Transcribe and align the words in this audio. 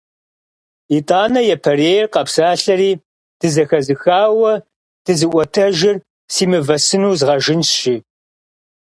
Итӏанэ 0.97 1.41
япэрейр 1.55 2.05
къэпсалъэри:- 2.13 2.91
Дызэхэзыхауэ 3.39 4.53
дызыӏуэтэжыр 5.05 5.95
сэ 6.33 6.43
мывэ 6.49 6.77
сыну 6.85 7.17
згъэжынщ!- 7.19 7.73
жи. 7.81 7.95